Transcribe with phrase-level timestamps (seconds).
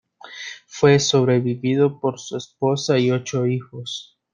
[0.65, 4.17] Fue sobrevivido por su esposa y ocho hijos.